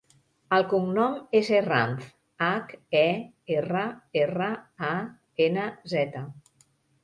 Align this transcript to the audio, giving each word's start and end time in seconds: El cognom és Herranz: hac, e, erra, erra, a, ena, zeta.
El 0.55 0.63
cognom 0.69 1.17
és 1.39 1.51
Herranz: 1.57 2.07
hac, 2.47 2.73
e, 3.01 3.05
erra, 3.59 3.85
erra, 4.25 4.51
a, 4.91 4.93
ena, 5.51 5.71
zeta. 5.97 6.29